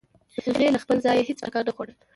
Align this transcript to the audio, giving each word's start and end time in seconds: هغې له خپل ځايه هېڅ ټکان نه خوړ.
هغې 0.45 0.67
له 0.73 0.79
خپل 0.83 0.97
ځايه 1.05 1.27
هېڅ 1.29 1.37
ټکان 1.45 1.63
نه 1.67 1.71
خوړ. 1.75 1.87